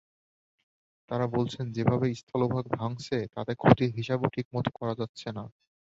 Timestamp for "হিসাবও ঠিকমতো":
3.97-4.69